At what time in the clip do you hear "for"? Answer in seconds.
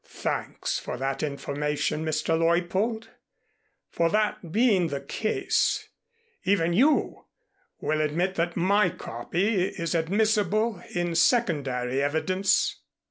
0.79-0.97, 3.91-4.09